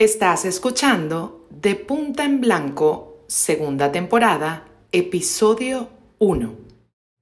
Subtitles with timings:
[0.00, 6.54] Estás escuchando De Punta en Blanco, segunda temporada, episodio 1.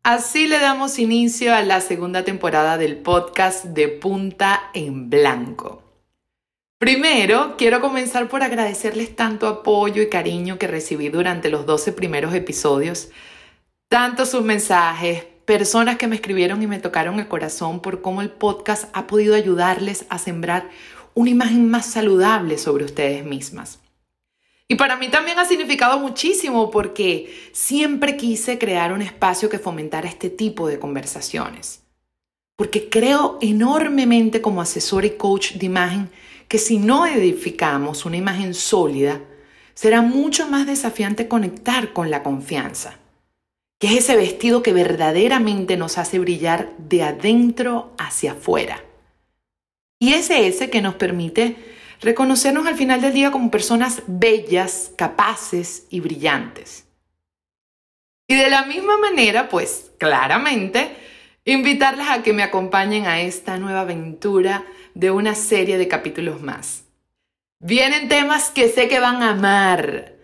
[0.04, 5.82] Así le damos inicio a la segunda temporada del podcast De Punta en Blanco.
[6.78, 12.32] Primero, quiero comenzar por agradecerles tanto apoyo y cariño que recibí durante los 12 primeros
[12.32, 13.10] episodios,
[13.88, 18.30] tanto sus mensajes, personas que me escribieron y me tocaron el corazón por cómo el
[18.30, 20.70] podcast ha podido ayudarles a sembrar
[21.14, 23.80] una imagen más saludable sobre ustedes mismas.
[24.68, 30.08] Y para mí también ha significado muchísimo porque siempre quise crear un espacio que fomentara
[30.08, 31.82] este tipo de conversaciones.
[32.54, 36.10] Porque creo enormemente como asesor y coach de imagen
[36.48, 39.22] que si no edificamos una imagen sólida,
[39.74, 42.98] será mucho más desafiante conectar con la confianza,
[43.78, 48.82] que es ese vestido que verdaderamente nos hace brillar de adentro hacia afuera.
[49.98, 51.56] Y es ese que nos permite
[52.00, 56.86] reconocernos al final del día como personas bellas, capaces y brillantes.
[58.28, 60.94] Y de la misma manera, pues claramente,
[61.44, 66.84] invitarlas a que me acompañen a esta nueva aventura de una serie de capítulos más.
[67.58, 70.14] Vienen temas que sé que van a amar.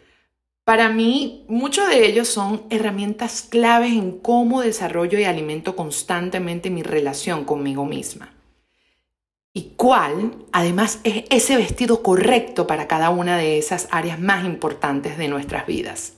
[0.65, 6.83] Para mí, muchos de ellos son herramientas claves en cómo desarrollo y alimento constantemente mi
[6.83, 8.35] relación conmigo misma
[9.93, 15.67] además es ese vestido correcto para cada una de esas áreas más importantes de nuestras
[15.67, 16.15] vidas.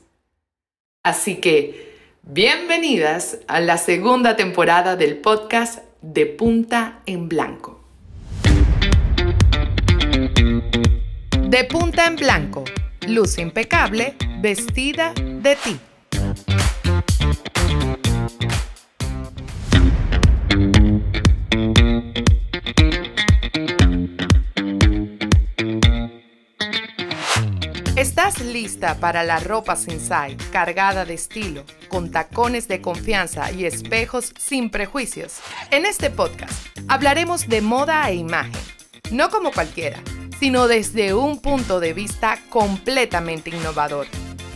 [1.03, 7.81] Así que, bienvenidas a la segunda temporada del podcast de Punta en Blanco.
[11.49, 12.65] De Punta en Blanco,
[13.09, 15.81] luz impecable, vestida de ti.
[28.57, 34.71] Lista para la ropa sensai, cargada de estilo, con tacones de confianza y espejos sin
[34.71, 35.41] prejuicios?
[35.71, 36.55] En este podcast
[36.89, 38.63] hablaremos de moda e imagen,
[39.11, 40.01] no como cualquiera,
[40.41, 44.07] sino desde un punto de vista completamente innovador.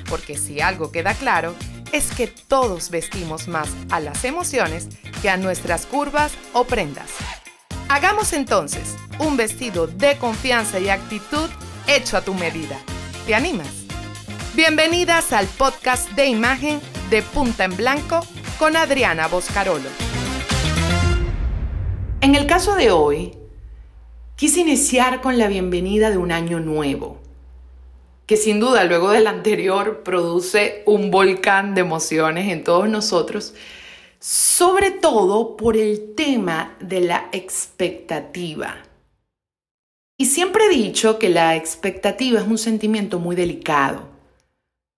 [0.08, 1.54] Porque si algo queda claro,
[1.92, 4.88] es que todos vestimos más a las emociones
[5.20, 7.10] que a nuestras curvas o prendas.
[7.90, 11.50] Hagamos entonces un vestido de confianza y actitud
[11.86, 12.78] hecho a tu medida.
[13.26, 13.79] ¿Te animas?
[14.56, 18.26] Bienvenidas al podcast de imagen de Punta en Blanco
[18.58, 19.88] con Adriana Boscarolo.
[22.20, 23.32] En el caso de hoy,
[24.34, 27.20] quise iniciar con la bienvenida de un año nuevo,
[28.26, 33.54] que sin duda luego del anterior produce un volcán de emociones en todos nosotros,
[34.18, 38.78] sobre todo por el tema de la expectativa.
[40.18, 44.19] Y siempre he dicho que la expectativa es un sentimiento muy delicado,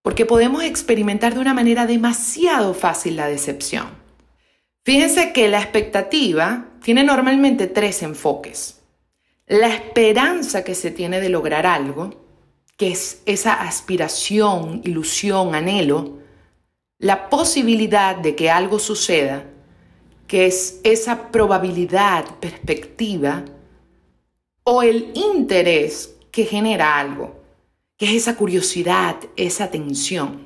[0.03, 3.87] porque podemos experimentar de una manera demasiado fácil la decepción.
[4.85, 8.81] Fíjense que la expectativa tiene normalmente tres enfoques.
[9.47, 12.27] La esperanza que se tiene de lograr algo,
[12.77, 16.19] que es esa aspiración, ilusión, anhelo,
[16.99, 19.45] la posibilidad de que algo suceda,
[20.27, 23.45] que es esa probabilidad, perspectiva,
[24.65, 27.42] o el interés que genera algo,
[28.03, 30.45] que es esa curiosidad, esa atención.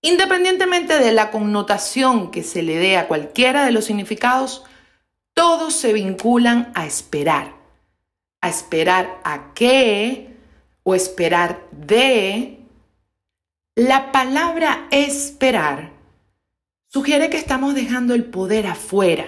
[0.00, 4.64] Independientemente de la connotación que se le dé a cualquiera de los significados,
[5.34, 7.56] todos se vinculan a esperar.
[8.40, 10.34] A esperar a qué
[10.82, 12.60] o esperar de.
[13.74, 15.92] La palabra esperar
[16.88, 19.26] sugiere que estamos dejando el poder afuera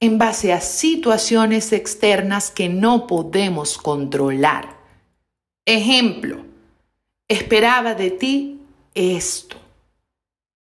[0.00, 4.78] en base a situaciones externas que no podemos controlar.
[5.66, 6.53] Ejemplo,
[7.28, 8.60] esperaba de ti
[8.94, 9.56] esto,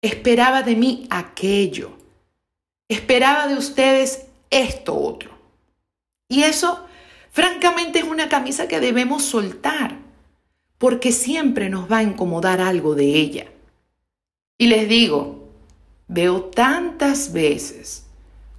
[0.02, 1.92] esperaba de mí aquello,
[2.88, 5.30] esperaba de ustedes esto otro.
[6.28, 6.86] Y eso,
[7.30, 9.98] francamente, es una camisa que debemos soltar,
[10.78, 13.46] porque siempre nos va a incomodar algo de ella.
[14.58, 15.48] Y les digo,
[16.08, 18.06] veo tantas veces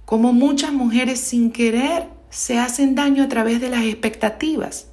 [0.04, 4.91] como muchas mujeres sin querer se hacen daño a través de las expectativas.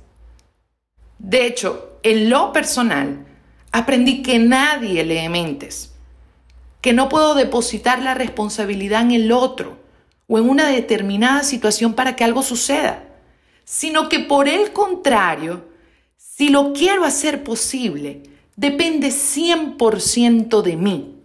[1.19, 3.25] De hecho, en lo personal,
[3.71, 5.93] aprendí que nadie lee mentes,
[6.81, 9.77] que no puedo depositar la responsabilidad en el otro
[10.27, 13.03] o en una determinada situación para que algo suceda,
[13.65, 15.65] sino que por el contrario,
[16.15, 18.23] si lo quiero hacer posible,
[18.55, 21.15] depende 100% de mí.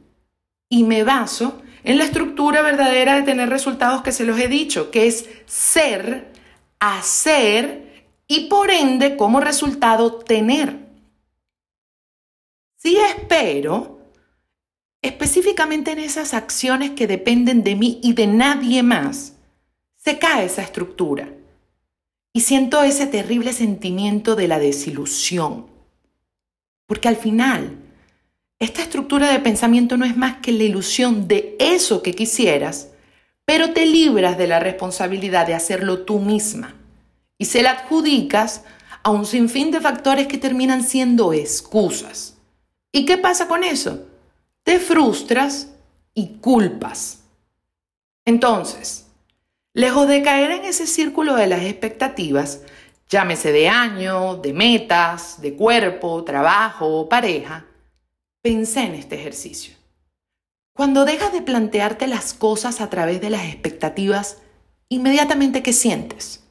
[0.69, 4.91] Y me baso en la estructura verdadera de tener resultados que se los he dicho,
[4.91, 6.33] que es ser,
[6.81, 7.84] hacer
[8.27, 10.79] y por ende como resultado tener.
[12.77, 14.01] Si espero
[15.03, 19.35] específicamente en esas acciones que dependen de mí y de nadie más,
[19.97, 21.29] se cae esa estructura
[22.33, 25.67] y siento ese terrible sentimiento de la desilusión.
[26.87, 27.79] Porque al final,
[28.59, 32.89] esta estructura de pensamiento no es más que la ilusión de eso que quisieras,
[33.45, 36.75] pero te libras de la responsabilidad de hacerlo tú misma
[37.45, 38.63] y se la adjudicas
[39.03, 42.39] a un sinfín de factores que terminan siendo excusas.
[42.91, 44.07] ¿Y qué pasa con eso?
[44.63, 45.69] Te frustras
[46.15, 47.21] y culpas.
[48.25, 49.09] Entonces,
[49.75, 52.63] lejos de caer en ese círculo de las expectativas,
[53.11, 57.67] llámese de año, de metas, de cuerpo, trabajo pareja,
[58.41, 59.75] pensé en este ejercicio.
[60.73, 64.39] Cuando dejas de plantearte las cosas a través de las expectativas,
[64.89, 66.44] inmediatamente ¿qué sientes?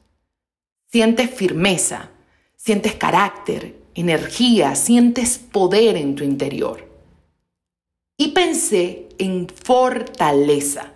[0.94, 2.10] Sientes firmeza,
[2.54, 6.88] sientes carácter, energía, sientes poder en tu interior.
[8.16, 10.92] Y pensé en fortaleza.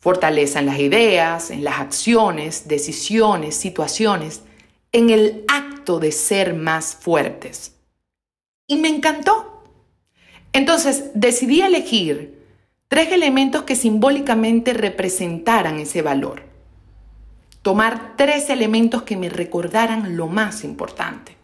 [0.00, 4.40] Fortaleza en las ideas, en las acciones, decisiones, situaciones,
[4.90, 7.76] en el acto de ser más fuertes.
[8.66, 9.62] Y me encantó.
[10.52, 12.36] Entonces decidí elegir
[12.88, 16.50] tres elementos que simbólicamente representaran ese valor
[17.62, 21.36] tomar tres elementos que me recordaran lo más importante.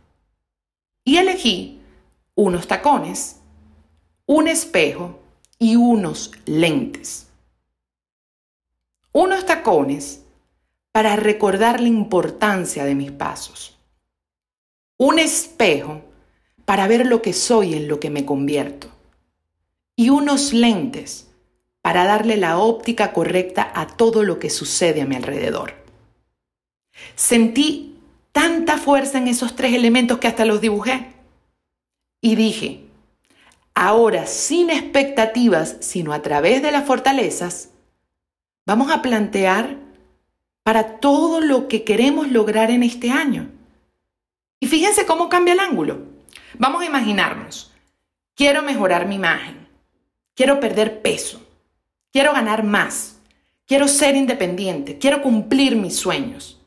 [1.05, 1.81] Y elegí
[2.35, 3.41] unos tacones,
[4.27, 5.21] un espejo
[5.59, 7.29] y unos lentes.
[9.13, 10.25] Unos tacones
[10.93, 13.79] para recordar la importancia de mis pasos.
[14.99, 16.03] Un espejo
[16.65, 18.89] para ver lo que soy en lo que me convierto.
[19.97, 21.29] Y unos lentes
[21.81, 25.88] para darle la óptica correcta a todo lo que sucede a mi alrededor.
[27.15, 27.97] Sentí
[28.33, 31.13] tanta fuerza en esos tres elementos que hasta los dibujé.
[32.21, 32.85] Y dije,
[33.75, 37.71] ahora sin expectativas, sino a través de las fortalezas,
[38.67, 39.77] vamos a plantear
[40.63, 43.49] para todo lo que queremos lograr en este año.
[44.61, 46.01] Y fíjense cómo cambia el ángulo.
[46.59, 47.73] Vamos a imaginarnos,
[48.35, 49.69] quiero mejorar mi imagen,
[50.35, 51.41] quiero perder peso,
[52.13, 53.21] quiero ganar más,
[53.67, 56.58] quiero ser independiente, quiero cumplir mis sueños.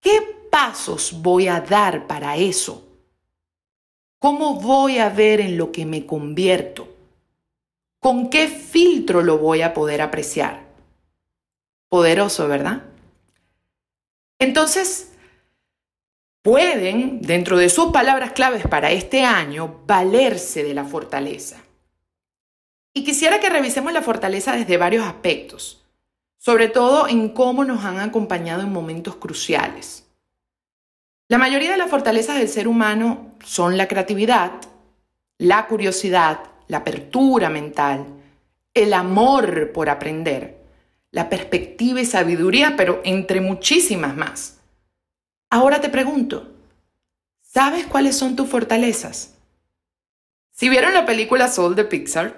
[0.00, 0.20] ¿Qué
[0.50, 2.86] pasos voy a dar para eso?
[4.18, 6.88] ¿Cómo voy a ver en lo que me convierto?
[8.00, 10.66] ¿Con qué filtro lo voy a poder apreciar?
[11.88, 12.82] Poderoso, ¿verdad?
[14.38, 15.12] Entonces,
[16.42, 21.62] pueden, dentro de sus palabras claves para este año, valerse de la fortaleza.
[22.94, 25.79] Y quisiera que revisemos la fortaleza desde varios aspectos
[26.40, 30.06] sobre todo en cómo nos han acompañado en momentos cruciales.
[31.28, 34.52] La mayoría de las fortalezas del ser humano son la creatividad,
[35.36, 38.06] la curiosidad, la apertura mental,
[38.72, 40.56] el amor por aprender,
[41.10, 44.60] la perspectiva y sabiduría, pero entre muchísimas más.
[45.50, 46.54] Ahora te pregunto,
[47.42, 49.34] ¿sabes cuáles son tus fortalezas?
[50.52, 52.36] Si vieron la película Soul de Pixar,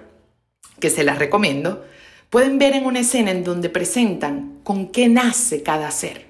[0.81, 1.85] que se las recomiendo,
[2.33, 6.25] pueden ver en una escena en donde presentan con qué nace cada ser.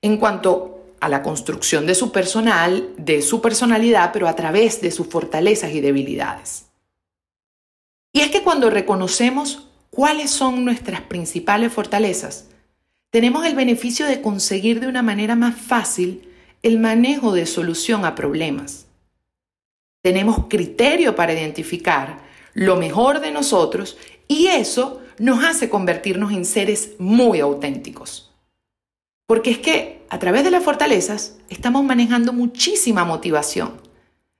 [0.00, 4.92] En cuanto a la construcción de su personal, de su personalidad, pero a través de
[4.92, 6.66] sus fortalezas y debilidades.
[8.12, 12.46] Y es que cuando reconocemos cuáles son nuestras principales fortalezas,
[13.10, 16.32] tenemos el beneficio de conseguir de una manera más fácil
[16.62, 18.86] el manejo de solución a problemas.
[20.00, 22.20] Tenemos criterio para identificar
[22.54, 23.98] lo mejor de nosotros
[24.28, 28.32] y eso nos hace convertirnos en seres muy auténticos.
[29.26, 33.80] Porque es que a través de las fortalezas estamos manejando muchísima motivación.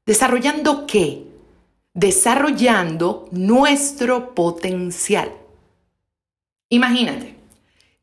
[0.07, 1.25] ¿Desarrollando qué?
[1.95, 5.33] Desarrollando nuestro potencial.
[6.71, 7.35] Imagínate,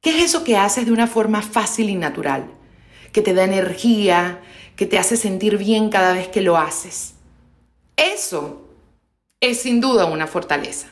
[0.01, 2.51] ¿qué es eso que haces de una forma fácil y natural?
[3.11, 4.41] Que te da energía,
[4.75, 7.15] que te hace sentir bien cada vez que lo haces.
[7.95, 8.67] Eso
[9.39, 10.89] es sin duda una fortaleza.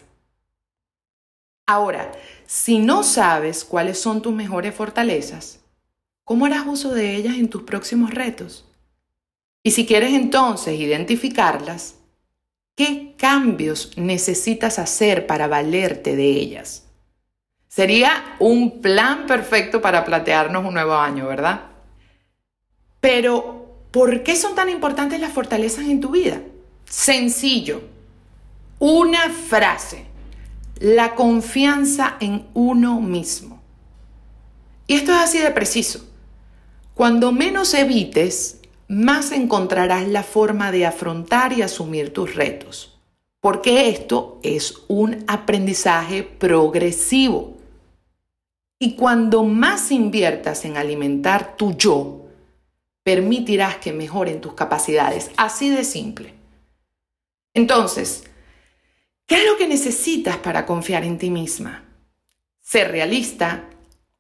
[1.66, 2.12] Ahora,
[2.46, 5.62] si no sabes cuáles son tus mejores fortalezas,
[6.26, 8.66] ¿cómo harás uso de ellas en tus próximos retos?
[9.64, 11.96] Y si quieres entonces identificarlas,
[12.76, 16.86] ¿qué cambios necesitas hacer para valerte de ellas?
[17.70, 21.62] Sería un plan perfecto para plantearnos un nuevo año, ¿verdad?
[23.00, 26.42] Pero, ¿por qué son tan importantes las fortalezas en tu vida?
[26.86, 27.82] Sencillo.
[28.80, 30.13] Una frase
[30.84, 33.62] la confianza en uno mismo.
[34.86, 36.06] Y esto es así de preciso.
[36.94, 38.60] Cuando menos evites,
[38.90, 43.00] más encontrarás la forma de afrontar y asumir tus retos,
[43.40, 47.56] porque esto es un aprendizaje progresivo.
[48.78, 52.26] Y cuando más inviertas en alimentar tu yo,
[53.06, 56.34] permitirás que mejoren tus capacidades, así de simple.
[57.54, 58.26] Entonces,
[59.26, 61.84] ¿qué es lo que necesitas para confiar en ti misma?
[62.62, 63.66] Ser realista,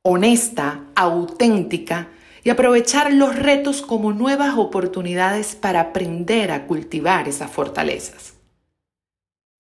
[0.01, 2.10] honesta, auténtica,
[2.43, 8.33] y aprovechar los retos como nuevas oportunidades para aprender a cultivar esas fortalezas.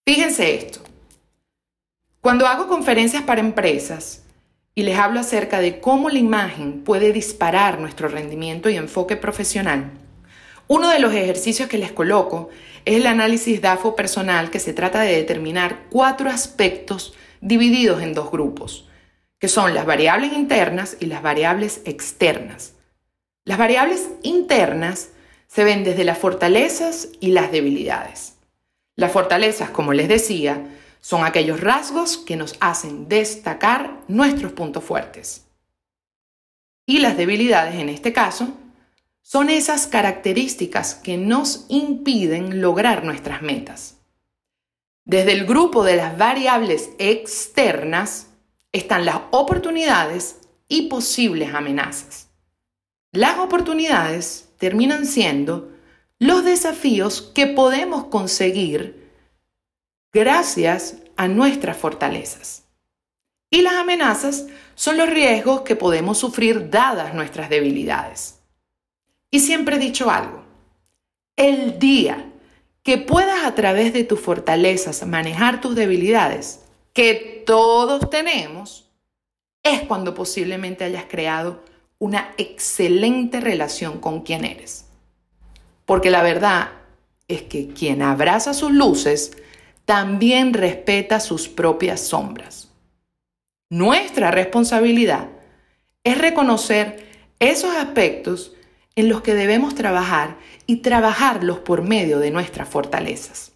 [0.05, 0.81] Fíjense esto.
[2.19, 4.23] Cuando hago conferencias para empresas
[4.75, 9.91] y les hablo acerca de cómo la imagen puede disparar nuestro rendimiento y enfoque profesional,
[10.73, 12.49] uno de los ejercicios que les coloco
[12.83, 18.31] es el análisis DAFO personal que se trata de determinar cuatro aspectos divididos en dos
[18.31, 18.87] grupos
[19.37, 22.73] que son las variables internas y las variables externas.
[23.45, 25.09] Las variables internas
[25.47, 28.37] se ven desde las fortalezas y las debilidades.
[28.95, 30.65] Las fortalezas, como les decía,
[31.01, 35.45] son aquellos rasgos que nos hacen destacar nuestros puntos fuertes.
[36.87, 38.57] Y las debilidades, en este caso,
[39.23, 43.97] son esas características que nos impiden lograr nuestras metas.
[45.05, 48.27] Desde el grupo de las variables externas,
[48.71, 52.29] están las oportunidades y posibles amenazas.
[53.11, 55.71] Las oportunidades terminan siendo
[56.19, 59.11] los desafíos que podemos conseguir
[60.11, 62.63] gracias a nuestras fortalezas.
[63.49, 68.42] Y las amenazas son los riesgos que podemos sufrir dadas nuestras debilidades.
[69.33, 70.43] Y siempre he dicho algo,
[71.35, 72.31] el día
[72.83, 76.59] que puedas a través de tus fortalezas manejar tus debilidades,
[76.93, 78.91] que todos tenemos,
[79.63, 81.63] es cuando posiblemente hayas creado
[81.97, 84.85] una excelente relación con quien eres.
[85.85, 86.69] Porque la verdad
[87.27, 89.35] es que quien abraza sus luces
[89.85, 92.69] también respeta sus propias sombras.
[93.71, 95.29] Nuestra responsabilidad
[96.03, 97.07] es reconocer
[97.39, 98.53] esos aspectos
[98.95, 103.51] en los que debemos trabajar y trabajarlos por medio de nuestras fortalezas.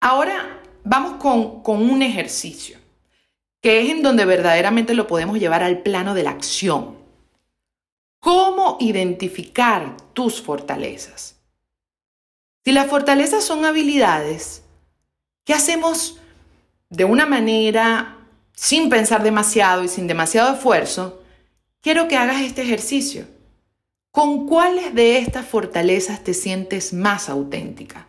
[0.00, 2.78] Ahora vamos con, un ejercicio,
[3.60, 6.96] que es en donde verdaderamente lo podemos llevar al plano de la acción.
[8.20, 11.36] ¿Cómo identificar tus fortalezas?
[12.64, 14.62] Si las fortalezas son habilidades,
[15.44, 16.20] ¿qué hacemos
[16.90, 18.18] de una manera
[18.54, 21.22] sin pensar demasiado y sin demasiado esfuerzo?
[21.80, 23.26] Quiero que hagas este ejercicio.
[24.10, 28.06] ¿Con cuáles de estas fortalezas te sientes más auténtica?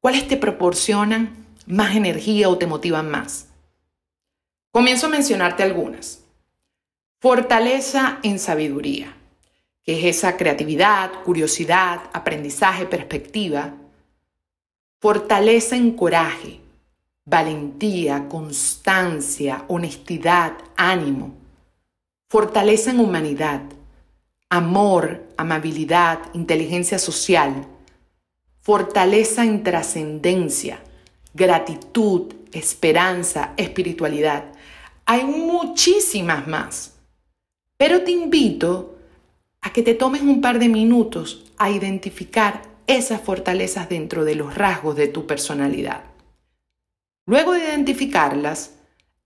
[0.00, 3.48] ¿Cuáles te proporcionan más energía o te motivan más.
[4.70, 6.24] Comienzo a mencionarte algunas.
[7.20, 9.14] Fortaleza en sabiduría,
[9.84, 13.74] que es esa creatividad, curiosidad, aprendizaje, perspectiva.
[15.00, 16.60] Fortaleza en coraje,
[17.24, 21.34] valentía, constancia, honestidad, ánimo.
[22.28, 23.62] Fortaleza en humanidad,
[24.52, 27.66] amor, amabilidad, inteligencia social.
[28.60, 30.82] Fortaleza en trascendencia,
[31.32, 34.52] gratitud, esperanza, espiritualidad.
[35.06, 36.98] Hay muchísimas más.
[37.78, 38.98] Pero te invito
[39.62, 44.54] a que te tomes un par de minutos a identificar esas fortalezas dentro de los
[44.54, 46.04] rasgos de tu personalidad.
[47.24, 48.74] Luego de identificarlas,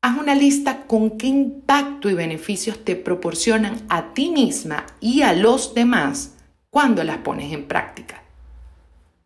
[0.06, 5.32] haz una lista con qué impacto y beneficios te proporcionan a ti misma y a
[5.32, 6.36] los demás
[6.70, 8.22] cuando las pones en práctica.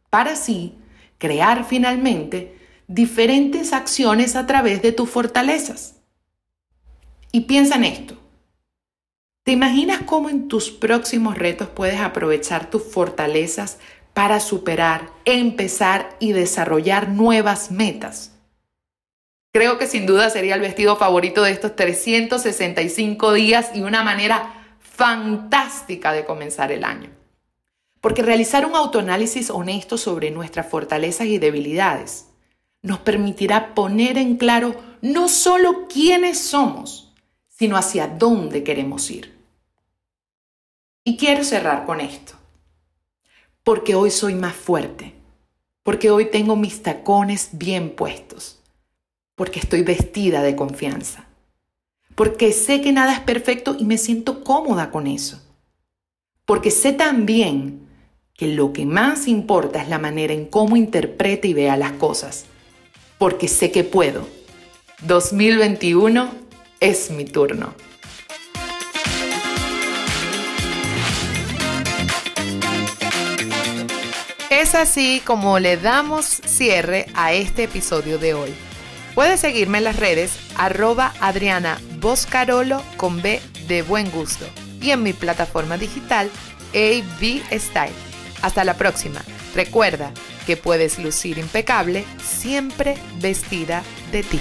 [0.09, 0.75] Para así
[1.19, 2.57] crear finalmente
[2.87, 5.97] diferentes acciones a través de tus fortalezas.
[7.31, 8.17] Y piensa en esto.
[9.45, 13.79] ¿Te imaginas cómo en tus próximos retos puedes aprovechar tus fortalezas
[14.15, 18.33] para superar, empezar y desarrollar nuevas metas?
[19.53, 24.77] Creo que sin duda sería el vestido favorito de estos 365 días y una manera
[24.79, 27.11] fantástica de comenzar el año.
[28.01, 32.27] Porque realizar un autoanálisis honesto sobre nuestras fortalezas y debilidades
[32.83, 37.13] nos permitirá poner en claro no solo quiénes somos,
[37.49, 39.39] sino hacia dónde queremos ir.
[41.05, 42.35] Y quiero cerrar con esto,
[43.65, 45.15] porque hoy soy más fuerte,
[45.83, 48.60] porque hoy tengo mis tacones bien puestos,
[49.41, 51.25] porque estoy vestida de confianza,
[52.15, 55.41] porque sé que nada es perfecto y me siento cómoda con eso,
[56.45, 57.89] porque sé también
[58.35, 62.45] que lo que más importa es la manera en cómo interprete y vea las cosas,
[63.17, 64.29] porque sé que puedo.
[65.07, 66.35] 2021
[66.79, 67.73] es mi turno.
[74.51, 78.53] Es así como le damos cierre a este episodio de hoy.
[79.15, 84.47] Puedes seguirme en las redes arroba Adriana Boscarolo con B de buen gusto
[84.81, 86.31] y en mi plataforma digital
[86.73, 87.95] AB Style.
[88.43, 89.21] Hasta la próxima.
[89.55, 90.13] Recuerda
[90.47, 94.41] que puedes lucir impecable siempre vestida de ti.